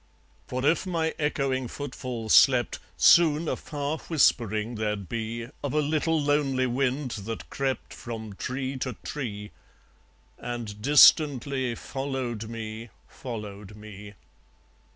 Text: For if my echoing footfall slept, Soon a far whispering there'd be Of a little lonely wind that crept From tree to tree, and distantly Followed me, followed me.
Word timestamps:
For 0.47 0.65
if 0.65 0.87
my 0.87 1.13
echoing 1.19 1.67
footfall 1.67 2.27
slept, 2.29 2.79
Soon 2.97 3.47
a 3.47 3.55
far 3.55 3.99
whispering 3.99 4.73
there'd 4.73 5.07
be 5.07 5.47
Of 5.63 5.73
a 5.75 5.79
little 5.79 6.19
lonely 6.19 6.65
wind 6.65 7.11
that 7.11 7.51
crept 7.51 7.93
From 7.93 8.33
tree 8.33 8.77
to 8.77 8.93
tree, 9.03 9.51
and 10.39 10.81
distantly 10.81 11.75
Followed 11.75 12.49
me, 12.49 12.89
followed 13.07 13.75
me. 13.75 14.15